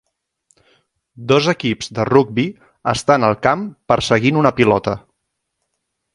Dos 1.31 1.49
equips 1.53 1.91
de 1.99 2.07
rugbi 2.09 2.47
estan 2.95 3.29
al 3.29 3.39
camp 3.49 3.69
perseguint 3.93 4.43
una 4.45 4.55
pilota. 4.63 4.99